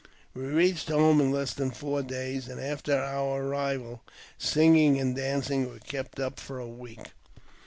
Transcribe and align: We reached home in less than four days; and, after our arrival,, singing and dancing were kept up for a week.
We 0.33 0.41
reached 0.45 0.87
home 0.87 1.21
in 1.21 1.29
less 1.31 1.53
than 1.53 1.69
four 1.69 2.01
days; 2.01 2.47
and, 2.47 2.59
after 2.59 2.97
our 2.99 3.43
arrival,, 3.43 4.01
singing 4.39 4.99
and 4.99 5.15
dancing 5.15 5.69
were 5.69 5.77
kept 5.77 6.19
up 6.19 6.39
for 6.39 6.57
a 6.57 6.65
week. 6.67 7.09